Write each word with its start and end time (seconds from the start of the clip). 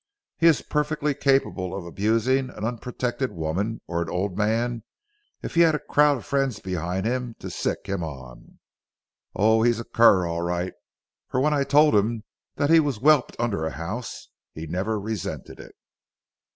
He 0.39 0.47
is 0.47 0.63
perfectly 0.63 1.13
capable 1.13 1.77
of 1.77 1.85
abusing 1.85 2.49
an 2.49 2.65
unprotected 2.65 3.31
woman, 3.33 3.81
or 3.85 4.01
an 4.01 4.09
old 4.09 4.35
man 4.35 4.81
if 5.43 5.53
he 5.53 5.61
had 5.61 5.75
a 5.75 5.79
crowd 5.79 6.17
of 6.17 6.25
friends 6.25 6.59
behind 6.59 7.05
to 7.39 7.49
sick 7.51 7.85
him 7.85 8.03
on. 8.03 8.57
Oh, 9.35 9.61
he's 9.61 9.79
a 9.79 9.83
cur 9.83 10.25
all 10.25 10.41
right; 10.41 10.73
for 11.27 11.39
when 11.39 11.53
I 11.53 11.63
told 11.63 11.93
him 11.93 12.23
that 12.55 12.71
he 12.71 12.79
was 12.79 12.97
whelped 12.97 13.35
under 13.37 13.63
a 13.63 13.69
house, 13.73 14.29
he 14.55 14.65
never 14.65 14.99
resented 14.99 15.59
it. 15.59 15.75